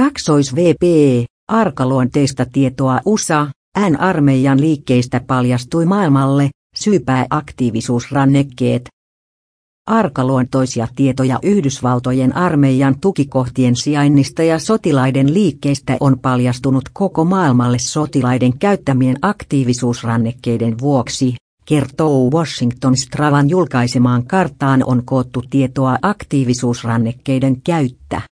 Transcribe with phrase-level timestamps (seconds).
[0.00, 0.82] Kaksois VP,
[1.48, 3.46] arkaluonteista tietoa USA,
[3.78, 8.88] N-armeijan liikkeistä paljastui maailmalle, syypää aktiivisuusrannekkeet.
[9.86, 19.16] Arkaluontoisia tietoja Yhdysvaltojen armeijan tukikohtien sijainnista ja sotilaiden liikkeistä on paljastunut koko maailmalle sotilaiden käyttämien
[19.22, 28.29] aktiivisuusrannekkeiden vuoksi, kertoo Washington Stravan julkaisemaan karttaan on koottu tietoa aktiivisuusrannekkeiden käyttä.